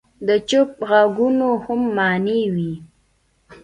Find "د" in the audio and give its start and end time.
0.27-0.29